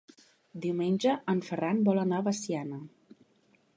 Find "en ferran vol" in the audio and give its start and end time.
1.33-2.01